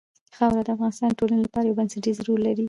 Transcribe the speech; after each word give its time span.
خاوره 0.37 0.61
د 0.65 0.69
افغانستان 0.75 1.07
د 1.11 1.15
ټولنې 1.19 1.41
لپاره 1.45 1.65
یو 1.65 1.77
بنسټيز 1.79 2.17
رول 2.27 2.41
لري. 2.47 2.59